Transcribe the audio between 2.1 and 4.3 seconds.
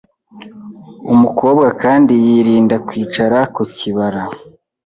yirinda kwicara ku kibara